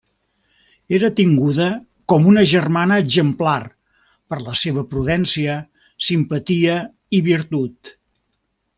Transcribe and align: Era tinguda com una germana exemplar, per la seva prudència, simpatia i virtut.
Era 0.99 1.09
tinguda 1.19 1.67
com 2.13 2.25
una 2.31 2.45
germana 2.53 2.97
exemplar, 3.05 3.59
per 4.33 4.41
la 4.47 4.57
seva 4.65 4.87
prudència, 4.95 5.61
simpatia 6.11 6.83
i 7.21 7.25
virtut. 7.33 7.99